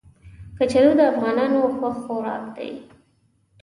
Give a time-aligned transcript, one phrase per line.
[0.57, 2.71] کچالو د افغانانو خوښ خوراک دی